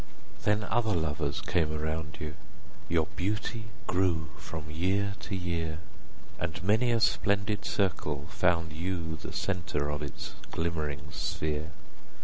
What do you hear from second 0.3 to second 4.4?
Then other lovers came around you, Your beauty grew